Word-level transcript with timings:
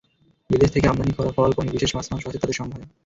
বিদেশ 0.49 0.69
থেকে 0.71 0.87
আমদানি 0.87 1.13
করা 1.13 1.31
ফল, 1.31 1.51
পনির, 1.53 1.73
বিশেষ 1.73 1.91
মাছ-মাংস 1.95 2.23
আছে 2.27 2.39
তাঁদের 2.39 2.57
সম্ভারে। 2.59 2.85